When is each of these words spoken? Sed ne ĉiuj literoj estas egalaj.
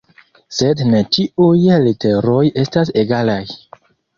Sed 0.59 0.81
ne 0.93 1.01
ĉiuj 1.17 1.77
literoj 1.89 2.41
estas 2.65 2.93
egalaj. 3.03 3.41